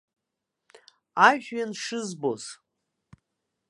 [1.27, 2.43] Ажәҩан шызбоз.